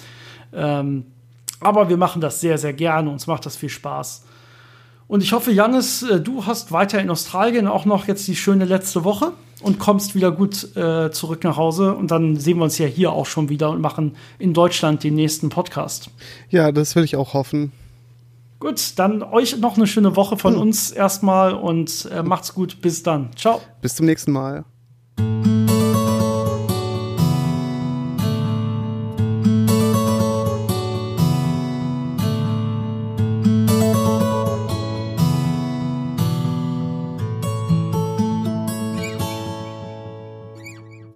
[0.55, 1.05] Ähm,
[1.61, 3.11] aber wir machen das sehr, sehr gerne.
[3.11, 4.25] Uns macht das viel Spaß.
[5.11, 8.65] Und ich hoffe, Janis, äh, du hast weiter in Australien auch noch jetzt die schöne
[8.65, 11.97] letzte Woche und kommst wieder gut äh, zurück nach Hause.
[11.97, 15.17] Und dann sehen wir uns ja hier auch schon wieder und machen in Deutschland den
[15.17, 16.11] nächsten Podcast.
[16.49, 17.73] Ja, das will ich auch hoffen.
[18.61, 20.61] Gut, dann euch noch eine schöne Woche von hm.
[20.61, 22.81] uns erstmal und äh, macht's gut.
[22.81, 23.31] Bis dann.
[23.35, 23.61] Ciao.
[23.83, 24.65] Bis zum nächsten Mal.